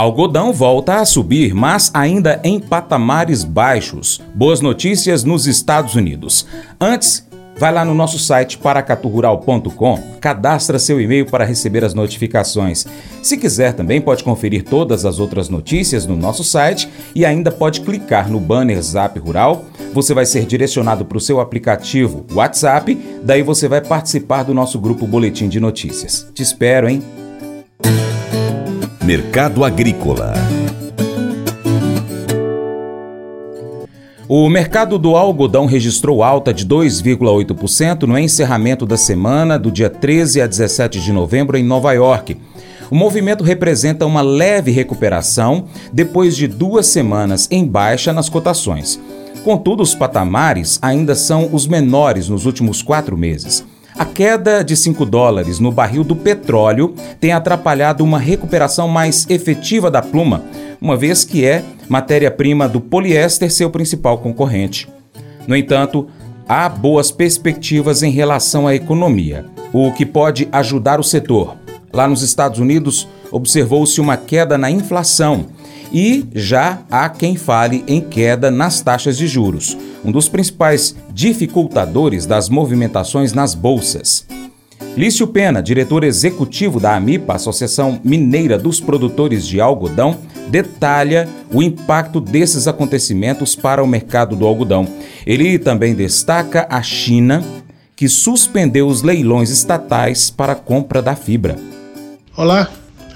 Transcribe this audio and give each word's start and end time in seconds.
Algodão 0.00 0.50
volta 0.50 0.96
a 0.96 1.04
subir, 1.04 1.52
mas 1.52 1.90
ainda 1.92 2.40
em 2.42 2.58
patamares 2.58 3.44
baixos. 3.44 4.18
Boas 4.34 4.62
notícias 4.62 5.24
nos 5.24 5.46
Estados 5.46 5.94
Unidos. 5.94 6.46
Antes, 6.80 7.28
vai 7.58 7.70
lá 7.70 7.84
no 7.84 7.92
nosso 7.92 8.18
site 8.18 8.56
paracaturural.com, 8.56 10.02
cadastra 10.18 10.78
seu 10.78 10.98
e-mail 10.98 11.26
para 11.26 11.44
receber 11.44 11.84
as 11.84 11.92
notificações. 11.92 12.86
Se 13.22 13.36
quiser 13.36 13.74
também 13.74 14.00
pode 14.00 14.24
conferir 14.24 14.64
todas 14.64 15.04
as 15.04 15.18
outras 15.18 15.50
notícias 15.50 16.06
no 16.06 16.16
nosso 16.16 16.42
site 16.42 16.88
e 17.14 17.26
ainda 17.26 17.52
pode 17.52 17.82
clicar 17.82 18.30
no 18.30 18.40
banner 18.40 18.80
Zap 18.80 19.18
Rural. 19.18 19.66
Você 19.92 20.14
vai 20.14 20.24
ser 20.24 20.46
direcionado 20.46 21.04
para 21.04 21.18
o 21.18 21.20
seu 21.20 21.40
aplicativo 21.40 22.24
WhatsApp, 22.32 22.98
daí 23.22 23.42
você 23.42 23.68
vai 23.68 23.82
participar 23.82 24.44
do 24.44 24.54
nosso 24.54 24.78
grupo 24.78 25.06
Boletim 25.06 25.46
de 25.46 25.60
Notícias. 25.60 26.26
Te 26.32 26.42
espero, 26.42 26.88
hein? 26.88 27.02
Mercado 29.02 29.64
Agrícola. 29.64 30.34
O 34.28 34.46
mercado 34.48 34.98
do 34.98 35.16
algodão 35.16 35.64
registrou 35.64 36.22
alta 36.22 36.52
de 36.52 36.66
2,8% 36.66 38.02
no 38.02 38.18
encerramento 38.18 38.84
da 38.84 38.98
semana 38.98 39.58
do 39.58 39.70
dia 39.72 39.88
13 39.88 40.42
a 40.42 40.46
17 40.46 41.00
de 41.00 41.12
novembro 41.12 41.56
em 41.56 41.64
Nova 41.64 41.92
York. 41.92 42.36
O 42.90 42.94
movimento 42.94 43.42
representa 43.42 44.04
uma 44.04 44.20
leve 44.20 44.70
recuperação 44.70 45.64
depois 45.90 46.36
de 46.36 46.46
duas 46.46 46.86
semanas 46.86 47.48
em 47.50 47.66
baixa 47.66 48.12
nas 48.12 48.28
cotações. 48.28 49.00
Contudo, 49.42 49.82
os 49.82 49.94
patamares 49.94 50.78
ainda 50.82 51.14
são 51.14 51.48
os 51.52 51.66
menores 51.66 52.28
nos 52.28 52.44
últimos 52.44 52.82
quatro 52.82 53.16
meses. 53.16 53.64
A 54.00 54.04
queda 54.06 54.64
de 54.64 54.74
5 54.78 55.04
dólares 55.04 55.58
no 55.58 55.70
barril 55.70 56.02
do 56.02 56.16
petróleo 56.16 56.94
tem 57.20 57.32
atrapalhado 57.32 58.02
uma 58.02 58.18
recuperação 58.18 58.88
mais 58.88 59.26
efetiva 59.28 59.90
da 59.90 60.00
pluma, 60.00 60.42
uma 60.80 60.96
vez 60.96 61.22
que 61.22 61.44
é 61.44 61.62
matéria-prima 61.86 62.66
do 62.66 62.80
poliéster 62.80 63.52
seu 63.52 63.68
principal 63.68 64.16
concorrente. 64.16 64.88
No 65.46 65.54
entanto, 65.54 66.08
há 66.48 66.66
boas 66.66 67.10
perspectivas 67.10 68.02
em 68.02 68.10
relação 68.10 68.66
à 68.66 68.74
economia, 68.74 69.44
o 69.70 69.92
que 69.92 70.06
pode 70.06 70.48
ajudar 70.50 70.98
o 70.98 71.04
setor. 71.04 71.58
Lá 71.92 72.08
nos 72.08 72.22
Estados 72.22 72.58
Unidos, 72.58 73.06
observou-se 73.30 74.00
uma 74.00 74.16
queda 74.16 74.56
na 74.56 74.70
inflação 74.70 75.44
e 75.92 76.26
já 76.34 76.80
há 76.90 77.08
quem 77.08 77.36
fale 77.36 77.84
em 77.86 78.00
queda 78.00 78.50
nas 78.50 78.80
taxas 78.80 79.16
de 79.16 79.26
juros, 79.26 79.76
um 80.04 80.12
dos 80.12 80.28
principais 80.28 80.94
dificultadores 81.12 82.26
das 82.26 82.48
movimentações 82.48 83.32
nas 83.32 83.54
bolsas. 83.54 84.26
Lício 84.96 85.26
Pena, 85.26 85.62
diretor 85.62 86.02
executivo 86.02 86.80
da 86.80 86.96
AMIPA, 86.96 87.34
Associação 87.34 88.00
Mineira 88.02 88.58
dos 88.58 88.80
Produtores 88.80 89.46
de 89.46 89.60
Algodão, 89.60 90.18
detalha 90.48 91.28
o 91.52 91.62
impacto 91.62 92.20
desses 92.20 92.66
acontecimentos 92.66 93.54
para 93.54 93.84
o 93.84 93.86
mercado 93.86 94.34
do 94.34 94.46
algodão. 94.46 94.86
Ele 95.24 95.58
também 95.58 95.94
destaca 95.94 96.66
a 96.68 96.82
China, 96.82 97.42
que 97.94 98.08
suspendeu 98.08 98.88
os 98.88 99.02
leilões 99.02 99.50
estatais 99.50 100.28
para 100.28 100.56
compra 100.56 101.00
da 101.00 101.14
fibra. 101.14 101.56
Olá, 102.36 102.68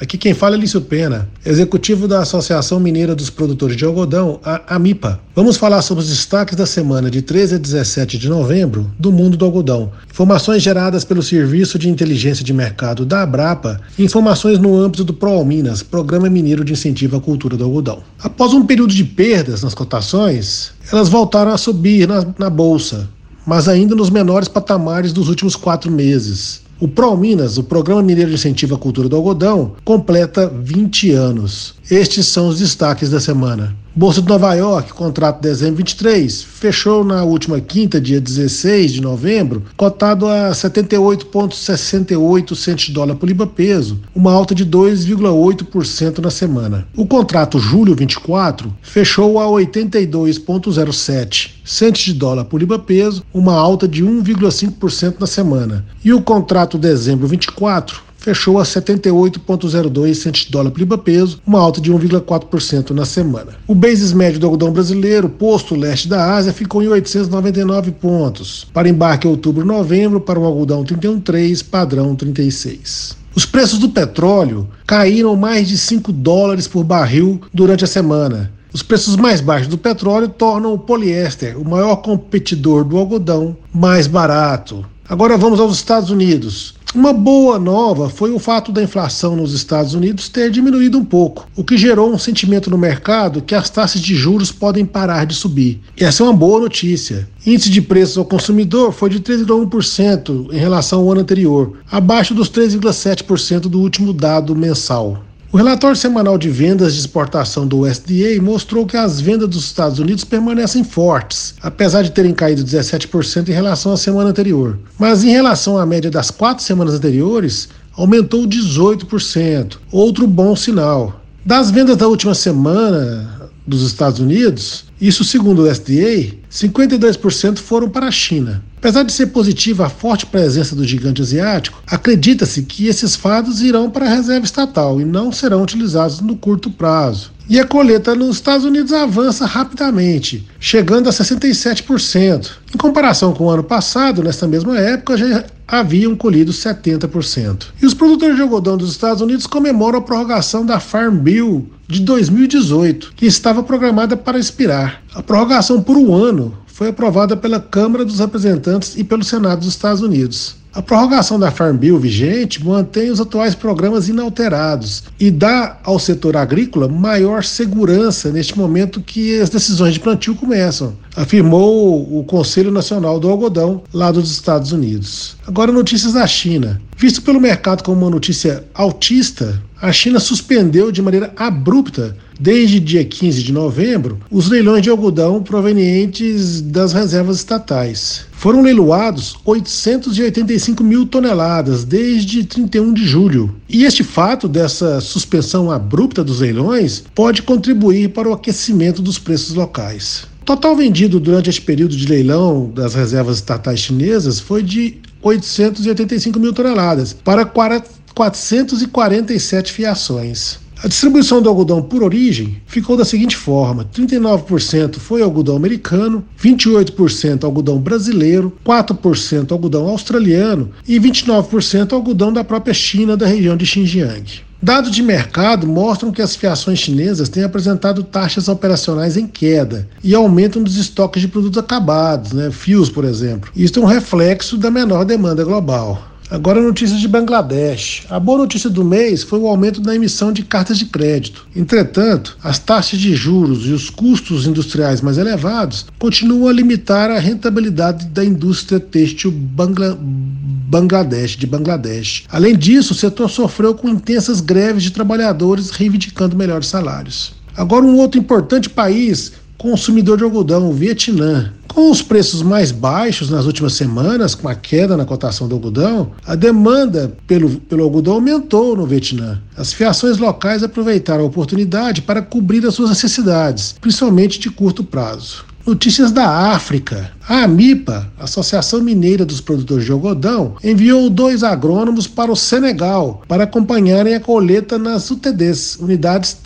Aqui 0.05 0.19
quem 0.19 0.35
fala 0.35 0.55
é 0.55 0.59
Lício 0.59 0.83
Pena, 0.83 1.31
executivo 1.47 2.07
da 2.07 2.21
Associação 2.21 2.79
Mineira 2.79 3.15
dos 3.15 3.31
Produtores 3.31 3.75
de 3.75 3.87
Algodão, 3.87 4.39
a 4.45 4.77
AMIPA. 4.77 5.19
Vamos 5.35 5.57
falar 5.57 5.81
sobre 5.81 6.05
os 6.05 6.11
destaques 6.11 6.55
da 6.55 6.67
semana 6.67 7.11
de 7.11 7.23
13 7.23 7.55
a 7.55 7.59
17 7.59 8.19
de 8.19 8.29
novembro 8.29 8.93
do 8.99 9.11
mundo 9.11 9.35
do 9.39 9.47
algodão. 9.47 9.91
Informações 10.11 10.63
geradas 10.63 11.07
pelo 11.07 11.23
Serviço 11.23 11.79
de 11.79 11.89
Inteligência 11.89 12.45
de 12.45 12.53
Mercado 12.53 13.07
da 13.07 13.23
Abrapa 13.23 13.81
e 13.99 14.05
informações 14.05 14.59
no 14.59 14.77
âmbito 14.77 15.05
do 15.05 15.15
ProAlminas, 15.15 15.83
Programa 15.83 16.29
Mineiro 16.29 16.67
de 16.67 16.75
Incentivo 16.75 17.17
à 17.17 17.21
Cultura 17.21 17.57
do 17.57 17.65
Algodão. 17.65 18.03
Após 18.23 18.53
um 18.53 18.67
período 18.67 18.93
de 18.93 19.05
perdas 19.05 19.63
nas 19.63 19.73
cotações, 19.73 20.73
elas 20.93 21.09
voltaram 21.09 21.51
a 21.51 21.57
subir 21.57 22.07
na, 22.07 22.27
na 22.39 22.51
Bolsa, 22.51 23.09
mas 23.47 23.69
ainda 23.69 23.95
nos 23.95 24.11
menores 24.11 24.49
patamares 24.49 25.15
dos 25.15 25.31
últimos 25.31 25.57
quatro 25.57 25.91
meses. 25.91 26.63
O 26.81 26.89
ProMinas, 26.89 27.57
o 27.57 27.63
Programa 27.63 28.03
Mineiro 28.03 28.31
de 28.31 28.37
Incentivo 28.37 28.75
à 28.75 28.79
Cultura 28.79 29.09
do 29.09 29.15
Algodão, 29.17 29.73
completa 29.85 30.49
20 30.49 31.13
anos. 31.13 31.75
Estes 31.91 32.29
são 32.29 32.49
os 32.49 32.61
destaques 32.61 33.11
da 33.11 33.21
semana. 33.21 33.77
Bolsa 33.95 34.23
de 34.23 34.29
Nova 34.29 34.55
York, 34.55 34.95
contrato 34.95 35.41
dezembro 35.41 35.77
23, 35.77 36.43
fechou 36.43 37.05
na 37.05 37.23
última 37.23 37.61
quinta, 37.61 38.01
dia 38.01 38.19
16 38.21 38.95
de 38.95 39.01
novembro, 39.03 39.63
cotado 39.77 40.27
a 40.27 40.51
78,68 40.51 42.57
centos 42.57 42.87
de 42.87 42.93
dólar 42.93 43.15
por 43.17 43.29
libra 43.29 43.47
peso, 43.47 44.01
uma 44.15 44.33
alta 44.33 44.55
de 44.55 44.65
2,8% 44.65 46.21
na 46.21 46.31
semana. 46.31 46.89
O 46.97 47.07
contrato 47.07 47.59
julho 47.59 47.95
24 47.95 48.73
fechou 48.81 49.39
a 49.39 49.45
82,07 49.45 51.51
centos 51.65 52.01
de 52.03 52.15
dólar 52.15 52.47
por 52.47 52.59
libra 52.59 52.79
peso, 52.79 53.23
uma 53.33 53.55
alta 53.55 53.87
de 53.87 54.03
1,5% 54.03 55.17
na 55.21 55.27
semana. 55.27 55.85
E 56.03 56.15
o 56.15 56.23
contrato 56.23 56.79
dezembro 56.79 57.29
24 57.29 58.14
fechou 58.25 58.59
a 58.59 58.63
78,02 58.63 60.15
centos 60.15 60.41
de 60.47 60.51
dólar 60.51 60.71
por 60.71 60.79
libra 60.79 60.97
peso, 60.97 61.39
uma 61.47 61.61
alta 61.61 61.79
de 61.79 61.93
1,4% 61.93 62.91
na 62.91 63.05
semana. 63.05 63.53
O 63.67 63.75
basis 63.75 64.15
médio 64.15 64.41
do 64.41 64.47
algodão 64.47 64.73
brasileiro, 64.73 65.29
posto 65.29 65.75
leste 65.75 66.09
da 66.09 66.35
Ásia, 66.35 66.53
ficou 66.53 66.83
em 66.83 66.89
899 66.89 67.93
pontos. 67.93 68.67
Para 68.73 68.89
embarque 68.89 69.29
outubro-novembro, 69.29 70.21
para 70.21 70.41
o 70.41 70.45
algodão 70.45 70.83
31,3, 70.83 71.63
padrão 71.69 72.17
36. 72.17 73.17
Os 73.35 73.45
preços 73.45 73.79
do 73.79 73.91
petróleo 73.91 74.67
caíram 74.87 75.37
mais 75.37 75.69
de 75.69 75.77
5 75.77 76.11
dólares 76.11 76.67
por 76.67 76.83
barril 76.83 77.43
durante 77.53 77.85
a 77.85 77.89
semana. 77.89 78.51
Os 78.73 78.83
preços 78.83 79.17
mais 79.17 79.41
baixos 79.41 79.69
do 79.69 79.77
petróleo 79.77 80.29
tornam 80.29 80.73
o 80.73 80.79
poliéster, 80.79 81.61
o 81.61 81.69
maior 81.69 81.97
competidor 81.97 82.85
do 82.85 82.97
algodão, 82.97 83.57
mais 83.73 84.07
barato. 84.07 84.85
Agora 85.07 85.37
vamos 85.37 85.61
aos 85.61 85.77
Estados 85.77 86.11
Unidos. 86.11 86.75
Uma 86.95 87.13
boa 87.13 87.59
nova 87.59 88.09
foi 88.09 88.31
o 88.31 88.39
fato 88.39 88.71
da 88.71 88.81
inflação 88.81 89.35
nos 89.35 89.53
Estados 89.53 89.95
Unidos 89.95 90.29
ter 90.29 90.49
diminuído 90.49 90.97
um 90.97 91.05
pouco, 91.05 91.49
o 91.57 91.65
que 91.65 91.77
gerou 91.77 92.09
um 92.09 92.19
sentimento 92.19 92.71
no 92.71 92.79
mercado 92.79 93.43
que 93.43 93.53
as 93.53 93.69
taxas 93.69 94.01
de 94.01 94.15
juros 94.15 94.53
podem 94.53 94.87
parar 94.87 95.25
de 95.27 95.35
subir. 95.35 95.81
E 95.97 96.05
essa 96.05 96.23
é 96.23 96.27
uma 96.27 96.33
boa 96.33 96.61
notícia. 96.61 97.29
Índice 97.45 97.69
de 97.69 97.83
preços 97.83 98.17
ao 98.17 98.25
consumidor 98.25 98.93
foi 98.93 99.11
de 99.11 99.19
3,1% 99.19 100.53
em 100.53 100.57
relação 100.57 101.01
ao 101.01 101.11
ano 101.11 101.23
anterior, 101.23 101.79
abaixo 101.91 102.33
dos 102.33 102.49
3,7% 102.49 103.63
do 103.63 103.81
último 103.81 104.13
dado 104.13 104.55
mensal. 104.55 105.21
O 105.55 105.57
relatório 105.57 105.97
semanal 105.97 106.37
de 106.37 106.51
vendas 106.51 106.95
de 106.95 106.99
exportação 106.99 107.65
do 107.65 107.83
USDA 107.83 108.43
mostrou 108.43 108.85
que 108.85 108.97
as 108.97 109.21
vendas 109.21 109.49
dos 109.49 109.67
Estados 109.67 110.01
Unidos 110.01 110.25
permanecem 110.25 110.83
fortes, 110.83 111.55
apesar 111.63 112.03
de 112.03 112.11
terem 112.11 112.35
caído 112.35 112.65
17% 112.65 113.49
em 113.49 113.53
relação 113.53 113.93
à 113.93 113.97
semana 113.97 114.31
anterior. 114.31 114.77
Mas 114.99 115.23
em 115.23 115.31
relação 115.31 115.79
à 115.79 115.87
média 115.87 116.11
das 116.11 116.29
quatro 116.29 116.65
semanas 116.65 116.95
anteriores, 116.95 117.69
aumentou 117.97 118.49
18%, 118.49 119.77
outro 119.93 120.27
bom 120.27 120.57
sinal. 120.57 121.21
Das 121.47 121.71
vendas 121.71 121.99
da 121.99 122.09
última 122.09 122.35
semana 122.35 123.49
dos 123.65 123.87
Estados 123.87 124.19
Unidos, 124.19 124.87
isso 125.01 125.23
segundo 125.23 125.63
o 125.63 125.71
USDA, 125.71 126.35
52% 126.51 127.59
foram 127.59 127.89
para 127.89 128.09
a 128.09 128.11
China. 128.11 128.61
Apesar 128.85 129.03
de 129.03 129.15
ser 129.15 129.29
positiva 129.29 129.87
a 129.87 129.89
forte 129.89 130.27
presença 130.27 130.77
do 130.77 130.85
gigante 130.85 131.23
asiático, 131.23 131.83
acredita-se 131.87 132.65
que 132.65 132.87
esses 132.87 133.17
fados 133.17 133.63
irão 133.63 133.89
para 133.89 134.05
a 134.05 134.15
reserva 134.15 134.45
estatal 134.45 135.01
e 135.01 135.07
não 135.07 135.33
serão 135.33 135.63
utilizados 135.63 136.21
no 136.21 136.37
curto 136.37 136.71
prazo. 136.71 137.33
E 137.49 137.59
a 137.59 137.67
colheita 137.67 138.15
nos 138.15 138.37
Estados 138.37 138.67
Unidos 138.67 138.93
avança 138.93 139.47
rapidamente, 139.47 140.47
chegando 140.61 141.09
a 141.09 141.13
67%. 141.13 142.51
Em 142.75 142.77
comparação 142.77 143.33
com 143.33 143.45
o 143.45 143.51
ano 143.51 143.65
passado, 143.65 144.23
nesta 144.23 144.47
mesma 144.47 144.79
época, 144.79 145.17
já 145.17 145.47
haviam 145.67 146.15
colhido 146.15 146.53
70%. 146.53 147.69
E 147.81 147.87
os 147.87 147.95
produtores 147.95 148.37
de 148.37 148.43
algodão 148.43 148.77
dos 148.77 148.91
Estados 148.91 149.23
Unidos 149.23 149.47
comemoram 149.47 149.99
a 149.99 150.03
prorrogação 150.03 150.65
da 150.65 150.79
Farm 150.79 151.17
Bill 151.17 151.71
de 151.89 152.01
2018, 152.01 153.15
que 153.17 153.25
estava 153.25 153.63
programada 153.63 154.15
para 154.15 154.39
expirar. 154.39 155.03
A 155.15 155.23
prorrogação 155.23 155.81
por 155.83 155.97
um 155.97 156.15
ano 156.15 156.64
foi 156.75 156.89
aprovada 156.89 157.37
pela 157.37 157.61
Câmara 157.61 158.05
dos 158.05 158.19
Representantes 158.19 158.97
e 158.97 159.05
pelo 159.05 159.23
Senado 159.23 159.61
dos 159.61 159.69
Estados 159.69 160.03
Unidos. 160.03 160.57
A 160.75 160.83
prorrogação 160.83 161.39
da 161.39 161.53
Farm 161.53 161.77
Bill 161.77 162.01
vigente 162.01 162.65
mantém 162.65 163.09
os 163.13 163.21
atuais 163.21 163.55
programas 163.55 164.09
inalterados 164.09 165.05
e 165.21 165.31
dá 165.31 165.79
ao 165.85 166.01
setor 166.01 166.37
agrícola 166.37 166.89
maior 166.89 167.45
segurança 167.45 168.33
neste 168.33 168.59
momento 168.59 169.01
que 169.01 169.39
as 169.39 169.49
decisões 169.49 169.95
de 169.95 170.01
plantio 170.01 170.35
começam, 170.35 170.97
afirmou 171.15 172.19
o 172.19 172.25
Conselho 172.25 172.73
Nacional 172.73 173.21
do 173.21 173.31
Algodão 173.31 173.85
lá 173.93 174.11
dos 174.11 174.33
Estados 174.33 174.73
Unidos. 174.73 175.37
Agora 175.47 175.71
notícias 175.71 176.15
da 176.15 176.27
China. 176.27 176.83
Visto 176.97 177.23
pelo 177.23 177.41
mercado 177.41 177.85
como 177.85 178.01
uma 178.01 178.11
notícia 178.11 178.65
altista, 178.75 179.63
a 179.81 179.93
China 179.93 180.19
suspendeu 180.19 180.91
de 180.91 181.01
maneira 181.01 181.33
abrupta, 181.37 182.17
desde 182.39 182.79
dia 182.81 183.05
15 183.05 183.43
de 183.43 183.53
novembro, 183.53 184.19
os 184.31 184.49
leilões 184.49 184.83
de 184.83 184.91
algodão 184.91 185.43
provenientes 185.43 186.61
das 186.61 186.93
reservas 186.93 187.39
estatais. 187.39 188.27
Foram 188.33 188.63
leiloados 188.63 189.37
885 189.45 190.85
mil 190.85 191.07
toneladas 191.07 191.85
desde 191.85 192.45
31 192.45 192.93
de 192.93 193.07
julho. 193.07 193.55
E 193.69 193.85
este 193.85 194.05
fato 194.05 194.47
dessa 194.47 195.01
suspensão 195.01 195.71
abrupta 195.71 196.23
dos 196.23 196.41
leilões 196.41 197.03
pode 197.15 197.43
contribuir 197.43 198.11
para 198.11 198.29
o 198.29 198.33
aquecimento 198.33 199.01
dos 199.01 199.19
preços 199.19 199.55
locais. 199.55 200.27
O 200.43 200.45
total 200.45 200.77
vendido 200.77 201.19
durante 201.19 201.49
este 201.49 201.63
período 201.63 201.97
de 201.97 202.07
leilão 202.07 202.71
das 202.75 202.95
reservas 202.95 203.37
estatais 203.37 203.81
chinesas 203.81 204.39
foi 204.39 204.63
de 204.63 204.99
885 205.23 206.39
mil 206.39 206.53
toneladas, 206.53 207.15
para 207.15 207.47
447 207.47 209.73
fiações. 209.73 210.63
A 210.85 210.87
distribuição 210.87 211.41
do 211.41 211.49
algodão 211.49 211.81
por 211.81 212.03
origem 212.03 212.59
ficou 212.67 212.95
da 212.95 213.07
seguinte 213.07 213.35
forma: 213.35 213.87
39% 213.87 214.99
foi 214.99 215.23
algodão 215.23 215.57
americano, 215.57 216.23
28% 216.39 217.43
algodão 217.43 217.79
brasileiro, 217.79 218.53
4% 218.63 219.51
algodão 219.51 219.89
australiano 219.89 220.73
e 220.87 221.01
29% 221.01 221.95
algodão 221.95 222.31
da 222.31 222.45
própria 222.45 222.75
China 222.75 223.17
da 223.17 223.27
região 223.27 223.57
de 223.57 223.65
Xinjiang. 223.65 224.43
Dados 224.61 224.91
de 224.91 225.03
mercado 225.03 225.67
mostram 225.67 226.13
que 226.13 226.21
as 226.21 226.37
fiações 226.37 226.81
chinesas 226.81 227.31
têm 227.31 227.45
apresentado 227.45 228.03
taxas 228.03 228.47
operacionais 228.47 229.17
em 229.17 229.27
queda 229.27 229.89
e 230.03 230.15
aumentam 230.15 230.63
dos 230.63 230.77
estoques 230.77 231.23
de 231.23 231.29
produtos 231.29 231.57
acabados, 231.57 232.33
né, 232.33 232.51
fios, 232.51 232.91
por 232.91 233.07
exemplo. 233.07 233.51
Isso 233.57 233.79
é 233.79 233.83
um 233.83 233.87
reflexo 233.87 234.59
da 234.59 234.71
menor 234.71 235.07
demanda 235.07 235.45
global. 235.45 236.14
Agora 236.31 236.61
notícias 236.61 237.01
de 237.01 237.07
Bangladesh. 237.07 238.07
A 238.09 238.19
boa 238.19 238.39
notícia 238.39 238.71
do 238.71 238.83
mês 238.83 239.23
foi 239.23 239.39
o 239.39 239.47
aumento 239.47 239.81
da 239.81 239.95
emissão 239.95 240.33
de 240.33 240.43
cartas 240.43 240.79
de 240.79 240.87
crédito. 240.87 241.47
Entretanto, 241.55 242.37
as 242.43 242.59
taxas 242.59 242.99
de 242.99 243.15
juros 243.15 243.67
e 243.67 243.73
os 243.73 243.91
custos 243.91 244.47
industriais 244.47 245.03
mais 245.03 245.19
elevados 245.19 245.87
continuam 245.99 246.49
a 246.49 246.53
limitar 246.53 247.11
a 247.11 247.19
rentabilidade 247.19 248.07
da 248.07 248.25
indústria 248.25 248.81
têxtil 248.81 249.31
Bangla... 249.31 249.99
Bangladesh, 250.01 251.37
de 251.37 251.47
Bangladesh. 251.47 252.25
Além 252.29 252.57
disso, 252.57 252.95
o 252.95 252.97
setor 252.97 253.29
sofreu 253.29 253.75
com 253.75 253.89
intensas 253.89 254.41
greves 254.41 254.83
de 254.83 254.91
trabalhadores 254.91 255.71
reivindicando 255.71 256.37
melhores 256.37 256.69
salários. 256.69 257.35
Agora, 257.57 257.85
um 257.85 257.97
outro 257.97 258.19
importante 258.19 258.69
país 258.69 259.33
consumidor 259.59 260.19
de 260.19 260.25
algodão, 260.25 260.69
o 260.69 260.73
Vietnã. 260.73 261.53
Com 261.69 261.91
os 261.91 262.01
preços 262.01 262.41
mais 262.41 262.71
baixos 262.71 263.31
nas 263.31 263.47
últimas 263.47 263.73
semanas, 263.73 264.35
com 264.35 264.49
a 264.49 264.55
queda 264.55 264.97
na 264.97 265.05
cotação 265.05 265.49
do 265.49 265.57
algodão, 265.57 266.13
a 266.25 266.37
demanda 266.37 267.17
pelo, 267.27 267.51
pelo 267.61 267.83
algodão 267.83 268.15
aumentou 268.15 268.77
no 268.77 268.87
Vietnã. 268.87 269.41
As 269.57 269.73
fiações 269.73 270.19
locais 270.19 270.63
aproveitaram 270.63 271.25
a 271.25 271.27
oportunidade 271.27 272.03
para 272.03 272.23
cobrir 272.23 272.65
as 272.65 272.75
suas 272.75 272.91
necessidades, 272.91 273.75
principalmente 273.81 274.39
de 274.39 274.51
curto 274.51 274.85
prazo. 274.85 275.45
Notícias 275.67 276.13
da 276.13 276.53
África. 276.53 277.11
A 277.27 277.45
AMIPA, 277.45 278.07
Associação 278.19 278.83
Mineira 278.83 279.25
dos 279.25 279.41
Produtores 279.41 279.87
de 279.87 279.93
Algodão, 279.93 280.57
enviou 280.63 281.09
dois 281.09 281.43
agrônomos 281.43 282.07
para 282.07 282.31
o 282.31 282.37
Senegal 282.37 283.23
para 283.27 283.45
acompanharem 283.45 284.15
a 284.15 284.21
colheita 284.21 284.79
nas 284.79 285.11
UTDs, 285.11 285.77
Unidades 285.77 286.37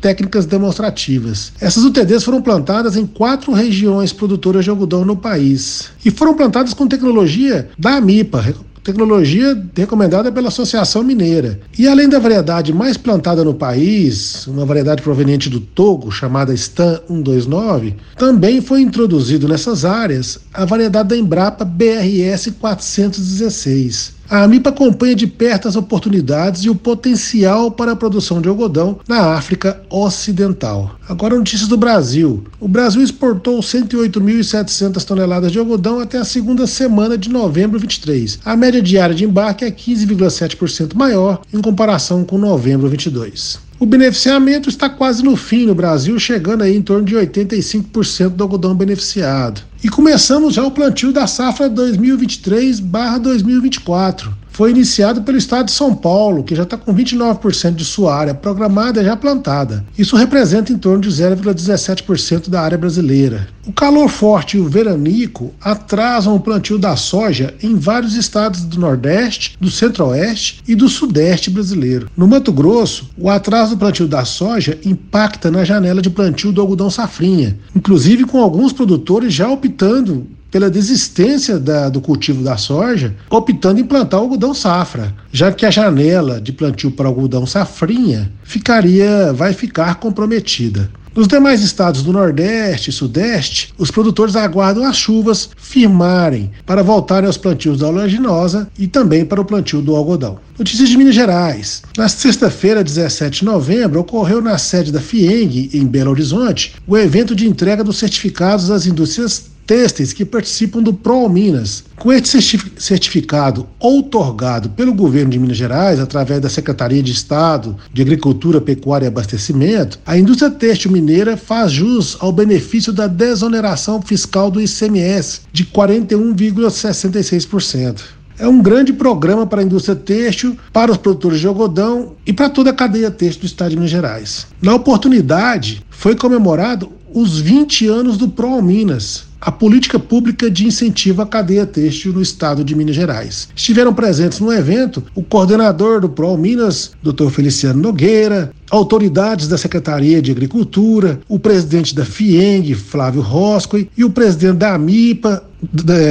Técnicas 0.00 0.46
demonstrativas. 0.46 1.52
Essas 1.60 1.84
UTDs 1.84 2.24
foram 2.24 2.42
plantadas 2.42 2.96
em 2.96 3.06
quatro 3.06 3.52
regiões 3.52 4.12
produtoras 4.12 4.64
de 4.64 4.70
algodão 4.70 5.04
no 5.04 5.16
país 5.16 5.90
e 6.04 6.10
foram 6.10 6.34
plantadas 6.34 6.74
com 6.74 6.88
tecnologia 6.88 7.68
da 7.78 7.96
AMIPA, 7.96 8.56
tecnologia 8.86 9.60
recomendada 9.76 10.30
pela 10.30 10.46
Associação 10.46 11.02
Mineira. 11.02 11.58
E 11.76 11.88
além 11.88 12.08
da 12.08 12.20
variedade 12.20 12.72
mais 12.72 12.96
plantada 12.96 13.42
no 13.42 13.52
país, 13.52 14.46
uma 14.46 14.64
variedade 14.64 15.02
proveniente 15.02 15.50
do 15.50 15.58
Togo, 15.58 16.12
chamada 16.12 16.54
Stan 16.54 17.00
129, 17.08 17.96
também 18.16 18.60
foi 18.60 18.80
introduzido 18.82 19.48
nessas 19.48 19.84
áreas 19.84 20.38
a 20.54 20.64
variedade 20.64 21.08
da 21.08 21.16
Embrapa 21.16 21.64
BRS 21.64 22.52
416. 22.60 24.15
A 24.28 24.42
AMIPA 24.42 24.70
acompanha 24.70 25.14
de 25.14 25.26
perto 25.26 25.68
as 25.68 25.76
oportunidades 25.76 26.64
e 26.64 26.70
o 26.70 26.74
potencial 26.74 27.70
para 27.70 27.92
a 27.92 27.96
produção 27.96 28.40
de 28.40 28.48
algodão 28.48 28.98
na 29.06 29.34
África 29.34 29.80
Ocidental. 29.88 30.96
Agora, 31.08 31.36
notícias 31.36 31.68
do 31.68 31.76
Brasil. 31.76 32.44
O 32.58 32.66
Brasil 32.66 33.02
exportou 33.02 33.60
108.700 33.60 35.04
toneladas 35.04 35.52
de 35.52 35.58
algodão 35.58 36.00
até 36.00 36.18
a 36.18 36.24
segunda 36.24 36.66
semana 36.66 37.16
de 37.16 37.28
novembro 37.28 37.78
23. 37.78 38.40
A 38.44 38.56
média 38.56 38.82
diária 38.82 39.14
de 39.14 39.24
embarque 39.24 39.64
é 39.64 39.70
15,7% 39.70 40.94
maior 40.94 41.40
em 41.52 41.60
comparação 41.60 42.24
com 42.24 42.36
novembro 42.36 42.88
22. 42.88 43.65
O 43.78 43.84
beneficiamento 43.84 44.70
está 44.70 44.88
quase 44.88 45.22
no 45.22 45.36
fim 45.36 45.66
no 45.66 45.74
Brasil, 45.74 46.18
chegando 46.18 46.62
aí 46.62 46.74
em 46.74 46.80
torno 46.80 47.04
de 47.04 47.14
85% 47.14 48.30
do 48.30 48.42
algodão 48.42 48.74
beneficiado. 48.74 49.60
E 49.84 49.90
começamos 49.90 50.54
já 50.54 50.64
o 50.64 50.70
plantio 50.70 51.12
da 51.12 51.26
safra 51.26 51.68
2023/2024 51.68 54.32
foi 54.56 54.70
iniciado 54.70 55.20
pelo 55.20 55.36
estado 55.36 55.66
de 55.66 55.72
São 55.72 55.94
Paulo, 55.94 56.42
que 56.42 56.54
já 56.54 56.62
está 56.62 56.78
com 56.78 56.94
29% 56.94 57.74
de 57.74 57.84
sua 57.84 58.16
área 58.16 58.32
programada 58.32 59.04
já 59.04 59.14
plantada. 59.14 59.84
Isso 59.98 60.16
representa 60.16 60.72
em 60.72 60.78
torno 60.78 61.02
de 61.02 61.10
0,17% 61.10 62.48
da 62.48 62.62
área 62.62 62.78
brasileira. 62.78 63.48
O 63.66 63.72
calor 63.72 64.08
forte 64.08 64.56
e 64.56 64.60
o 64.60 64.66
veranico 64.66 65.52
atrasam 65.60 66.34
o 66.34 66.40
plantio 66.40 66.78
da 66.78 66.96
soja 66.96 67.52
em 67.62 67.74
vários 67.74 68.14
estados 68.14 68.62
do 68.62 68.80
Nordeste, 68.80 69.58
do 69.60 69.70
Centro-Oeste 69.70 70.62
e 70.66 70.74
do 70.74 70.88
Sudeste 70.88 71.50
brasileiro. 71.50 72.08
No 72.16 72.26
Mato 72.26 72.50
Grosso, 72.50 73.10
o 73.18 73.28
atraso 73.28 73.72
do 73.74 73.78
plantio 73.78 74.08
da 74.08 74.24
soja 74.24 74.78
impacta 74.86 75.50
na 75.50 75.64
janela 75.64 76.00
de 76.00 76.08
plantio 76.08 76.50
do 76.50 76.62
algodão 76.62 76.88
safrinha, 76.88 77.58
inclusive 77.74 78.24
com 78.24 78.40
alguns 78.40 78.72
produtores 78.72 79.34
já 79.34 79.50
optando 79.50 80.26
pela 80.50 80.70
desistência 80.70 81.58
da, 81.58 81.88
do 81.88 82.00
cultivo 82.00 82.42
da 82.42 82.56
soja, 82.56 83.14
optando 83.30 83.80
em 83.80 83.84
plantar 83.84 84.18
algodão 84.18 84.54
safra, 84.54 85.14
já 85.32 85.52
que 85.52 85.66
a 85.66 85.70
janela 85.70 86.40
de 86.40 86.52
plantio 86.52 86.90
para 86.90 87.08
algodão 87.08 87.46
safrinha 87.46 88.32
ficaria, 88.42 89.32
vai 89.32 89.52
ficar 89.52 89.96
comprometida. 89.96 90.90
Nos 91.16 91.26
demais 91.26 91.62
estados 91.62 92.02
do 92.02 92.12
Nordeste 92.12 92.90
e 92.90 92.92
Sudeste, 92.92 93.72
os 93.78 93.90
produtores 93.90 94.36
aguardam 94.36 94.84
as 94.84 94.98
chuvas 94.98 95.48
firmarem 95.56 96.50
para 96.66 96.82
voltarem 96.82 97.26
aos 97.26 97.38
plantios 97.38 97.78
da 97.78 97.88
oleaginosa 97.88 98.68
e 98.78 98.86
também 98.86 99.24
para 99.24 99.40
o 99.40 99.44
plantio 99.44 99.80
do 99.80 99.96
algodão. 99.96 100.38
Notícias 100.58 100.90
de 100.90 100.98
Minas 100.98 101.14
Gerais. 101.14 101.82
Na 101.96 102.06
sexta-feira, 102.06 102.84
17 102.84 103.40
de 103.40 103.44
novembro, 103.46 104.00
ocorreu 104.00 104.42
na 104.42 104.58
sede 104.58 104.92
da 104.92 105.00
FIENG, 105.00 105.70
em 105.72 105.86
Belo 105.86 106.10
Horizonte, 106.10 106.74
o 106.86 106.98
evento 106.98 107.34
de 107.34 107.48
entrega 107.48 107.82
dos 107.82 107.96
certificados 107.96 108.68
das 108.68 108.84
indústrias 108.84 109.55
têxteis 109.66 110.12
que 110.12 110.24
participam 110.24 110.82
do 110.82 110.94
PRO 110.94 111.28
Minas. 111.28 111.84
Com 111.96 112.12
este 112.12 112.40
certificado 112.78 113.66
outorgado 113.80 114.70
pelo 114.70 114.94
governo 114.94 115.30
de 115.30 115.38
Minas 115.38 115.56
Gerais, 115.56 115.98
através 115.98 116.40
da 116.40 116.48
Secretaria 116.48 117.02
de 117.02 117.12
Estado 117.12 117.76
de 117.92 118.02
Agricultura, 118.02 118.60
Pecuária 118.60 119.06
e 119.06 119.08
Abastecimento, 119.08 119.98
a 120.06 120.16
indústria 120.16 120.50
têxtil 120.50 120.92
mineira 120.92 121.36
faz 121.36 121.72
jus 121.72 122.16
ao 122.20 122.32
benefício 122.32 122.92
da 122.92 123.06
desoneração 123.06 124.00
fiscal 124.00 124.50
do 124.50 124.60
ICMS 124.60 125.40
de 125.52 125.64
41,66%. 125.64 128.16
É 128.38 128.46
um 128.46 128.60
grande 128.60 128.92
programa 128.92 129.46
para 129.46 129.62
a 129.62 129.64
indústria 129.64 129.96
têxtil, 129.96 130.58
para 130.70 130.92
os 130.92 130.98
produtores 130.98 131.40
de 131.40 131.46
algodão 131.46 132.12
e 132.26 132.34
para 132.34 132.50
toda 132.50 132.68
a 132.68 132.74
cadeia 132.74 133.10
têxtil 133.10 133.40
do 133.40 133.46
estado 133.46 133.70
de 133.70 133.76
Minas 133.76 133.90
Gerais. 133.90 134.46
Na 134.60 134.74
oportunidade, 134.74 135.82
foi 135.88 136.14
comemorado 136.14 136.92
os 137.16 137.38
20 137.38 137.88
anos 137.88 138.18
do 138.18 138.28
PRO 138.28 138.60
Minas, 138.60 139.24
a 139.40 139.50
política 139.50 139.98
pública 139.98 140.50
de 140.50 140.66
incentivo 140.66 141.22
à 141.22 141.26
cadeia 141.26 141.64
têxtil 141.64 142.12
no 142.12 142.20
estado 142.20 142.62
de 142.62 142.74
Minas 142.74 142.94
Gerais. 142.94 143.48
Estiveram 143.56 143.94
presentes 143.94 144.38
no 144.38 144.52
evento 144.52 145.02
o 145.14 145.22
coordenador 145.22 145.98
do 145.98 146.10
PRO 146.10 146.36
Minas, 146.36 146.90
Dr. 147.02 147.30
Feliciano 147.30 147.80
Nogueira, 147.80 148.52
autoridades 148.70 149.48
da 149.48 149.56
Secretaria 149.56 150.20
de 150.20 150.30
Agricultura, 150.30 151.18
o 151.26 151.38
presidente 151.38 151.94
da 151.94 152.04
FIENG, 152.04 152.74
Flávio 152.74 153.22
Roscoe, 153.22 153.88
e 153.96 154.04
o 154.04 154.10
presidente 154.10 154.58
da 154.58 154.74
AMIPA, 154.74 155.42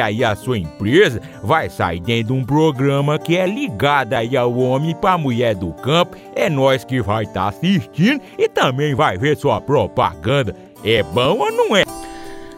aí 0.00 0.24
a 0.24 0.34
sua 0.36 0.58
empresa 0.58 1.20
vai 1.42 1.68
sair 1.68 2.00
dentro 2.00 2.34
de 2.34 2.40
um 2.40 2.44
programa 2.44 3.18
que 3.18 3.36
é 3.36 3.46
ligado 3.46 4.14
aí 4.14 4.36
ao 4.36 4.56
homem 4.56 4.94
para 4.94 5.18
mulher 5.18 5.54
do 5.54 5.72
campo. 5.72 6.16
É 6.34 6.48
nós 6.48 6.84
que 6.84 7.00
vai 7.00 7.24
estar 7.24 7.42
tá 7.42 7.48
assistindo 7.48 8.20
e 8.38 8.48
também 8.48 8.94
vai 8.94 9.16
ver 9.16 9.36
sua 9.36 9.60
propaganda. 9.60 10.54
É 10.84 11.02
bom 11.02 11.38
ou 11.38 11.52
não 11.52 11.76
é? 11.76 11.84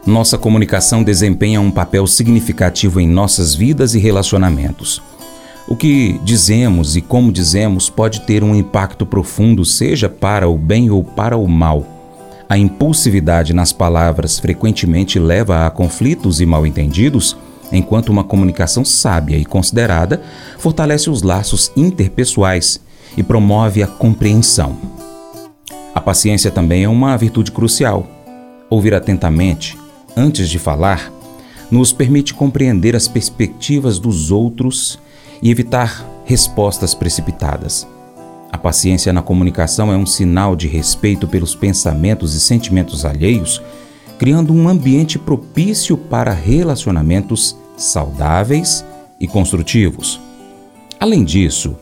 Nossa 0.07 0.39
comunicação 0.39 1.03
desempenha 1.03 1.61
um 1.61 1.71
papel 1.71 2.07
significativo 2.07 3.01
em 3.01 3.09
nossas 3.09 3.55
vidas 3.55 3.95
e 3.95 3.99
relacionamentos. 3.99 5.03
O 5.69 5.77
que 5.77 6.19
dizemos 6.25 6.97
e 6.97 7.01
como 7.01 7.31
dizemos 7.31 7.89
pode 7.89 8.23
ter 8.23 8.43
um 8.43 8.55
impacto 8.55 9.07
profundo, 9.07 9.65
seja 9.65 10.09
para 10.09 10.49
o 10.49 10.59
bem 10.59 10.91
ou 10.91 11.05
para 11.05 11.37
o 11.37 11.47
mal. 11.47 12.00
A 12.50 12.59
impulsividade 12.59 13.54
nas 13.54 13.73
palavras 13.73 14.40
frequentemente 14.40 15.21
leva 15.21 15.64
a 15.64 15.71
conflitos 15.71 16.40
e 16.40 16.47
mal-entendidos 16.47 17.37
enquanto 17.71 18.09
uma 18.09 18.25
comunicação 18.25 18.85
sábia 18.85 19.37
e 19.37 19.45
considerada 19.45 20.21
fortalece 20.59 21.09
os 21.09 21.23
laços 21.23 21.71
interpessoais 21.76 22.80
e 23.16 23.23
promove 23.23 23.85
a 23.85 23.87
compreensão. 23.87 24.76
A 25.95 26.00
paciência 26.00 26.50
também 26.50 26.83
é 26.83 26.88
uma 26.88 27.16
virtude 27.16 27.52
crucial. 27.52 28.04
Ouvir 28.69 28.95
atentamente, 28.95 29.78
antes 30.16 30.49
de 30.49 30.59
falar, 30.59 31.09
nos 31.71 31.92
permite 31.92 32.35
compreender 32.35 32.97
as 32.97 33.07
perspectivas 33.07 33.97
dos 33.97 34.33
outros 34.33 34.99
e 35.40 35.52
evitar 35.52 36.04
respostas 36.25 36.97
precipitadas. 36.97 37.87
A 38.52 38.59
paciência 38.59 39.12
na 39.12 39.23
comunicação 39.23 39.92
é 39.92 39.97
um 39.97 40.07
sinal 40.07 40.57
de 40.57 40.66
respeito 40.66 41.28
pelos 41.28 41.54
pensamentos 41.54 42.35
e 42.35 42.40
sentimentos 42.40 43.04
alheios 43.04 43.62
criando 44.21 44.52
um 44.52 44.69
ambiente 44.69 45.19
propício 45.19 45.97
para 45.97 46.30
relacionamentos 46.30 47.57
saudáveis 47.75 48.85
e 49.19 49.26
construtivos. 49.26 50.21
Além 51.00 51.25
disso, 51.25 51.75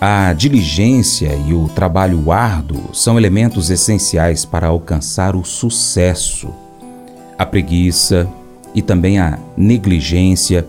a 0.00 0.32
diligência 0.32 1.34
e 1.48 1.52
o 1.52 1.68
trabalho 1.68 2.30
árduo 2.30 2.94
são 2.94 3.18
elementos 3.18 3.68
essenciais 3.68 4.44
para 4.44 4.68
alcançar 4.68 5.34
o 5.34 5.44
sucesso. 5.44 6.54
A 7.36 7.44
preguiça 7.44 8.28
e 8.72 8.80
também 8.80 9.18
a 9.18 9.36
negligência 9.56 10.64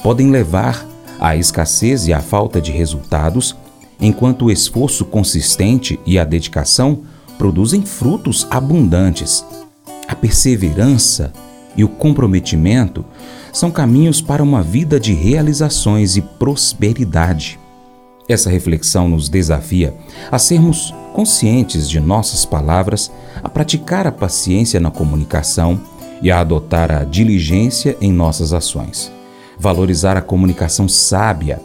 podem 0.00 0.30
levar 0.30 0.86
à 1.18 1.34
escassez 1.34 2.06
e 2.06 2.12
à 2.12 2.20
falta 2.20 2.60
de 2.60 2.70
resultados, 2.70 3.56
enquanto 4.02 4.46
o 4.46 4.50
esforço 4.50 5.04
consistente 5.04 5.98
e 6.04 6.18
a 6.18 6.24
dedicação 6.24 7.02
produzem 7.38 7.82
frutos 7.82 8.46
abundantes. 8.50 9.46
A 10.08 10.14
perseverança 10.14 11.32
e 11.76 11.84
o 11.84 11.88
comprometimento 11.88 13.04
são 13.52 13.70
caminhos 13.70 14.20
para 14.20 14.42
uma 14.42 14.62
vida 14.62 14.98
de 14.98 15.14
realizações 15.14 16.16
e 16.16 16.20
prosperidade. 16.20 17.58
Essa 18.28 18.50
reflexão 18.50 19.08
nos 19.08 19.28
desafia 19.28 19.94
a 20.30 20.38
sermos 20.38 20.92
conscientes 21.12 21.88
de 21.88 22.00
nossas 22.00 22.44
palavras, 22.44 23.10
a 23.42 23.48
praticar 23.48 24.06
a 24.06 24.12
paciência 24.12 24.80
na 24.80 24.90
comunicação 24.90 25.80
e 26.20 26.30
a 26.30 26.40
adotar 26.40 26.90
a 26.90 27.04
diligência 27.04 27.96
em 28.00 28.12
nossas 28.12 28.52
ações. 28.52 29.12
Valorizar 29.58 30.16
a 30.16 30.22
comunicação 30.22 30.88
sábia 30.88 31.60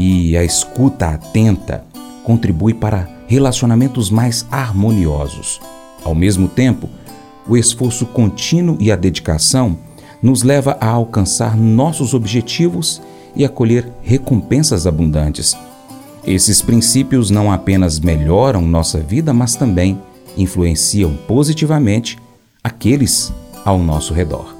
e 0.00 0.34
a 0.34 0.42
escuta 0.42 1.08
atenta 1.08 1.84
contribui 2.24 2.72
para 2.72 3.06
relacionamentos 3.26 4.08
mais 4.08 4.46
harmoniosos. 4.50 5.60
Ao 6.02 6.14
mesmo 6.14 6.48
tempo, 6.48 6.88
o 7.46 7.54
esforço 7.54 8.06
contínuo 8.06 8.78
e 8.80 8.90
a 8.90 8.96
dedicação 8.96 9.78
nos 10.22 10.42
leva 10.42 10.78
a 10.80 10.88
alcançar 10.88 11.54
nossos 11.54 12.14
objetivos 12.14 13.02
e 13.36 13.44
a 13.44 13.48
colher 13.48 13.92
recompensas 14.00 14.86
abundantes. 14.86 15.54
Esses 16.26 16.62
princípios 16.62 17.30
não 17.30 17.52
apenas 17.52 18.00
melhoram 18.00 18.62
nossa 18.62 18.98
vida, 19.00 19.34
mas 19.34 19.54
também 19.54 20.00
influenciam 20.34 21.14
positivamente 21.28 22.18
aqueles 22.64 23.30
ao 23.64 23.78
nosso 23.78 24.14
redor. 24.14 24.59